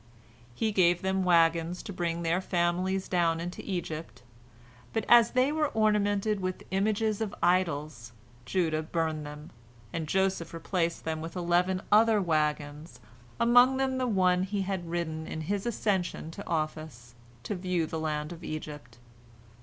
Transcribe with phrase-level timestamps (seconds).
[0.55, 4.23] He gave them wagons, to bring their families down into Egypt,
[4.93, 8.11] but as they were ornamented with images of idols,
[8.43, 9.51] Judah burnt them,
[9.93, 12.99] and Joseph replaced them with eleven other wagons,
[13.39, 17.13] among them the one he had ridden in at his accession to office,
[17.43, 18.97] to view the land of Egypt.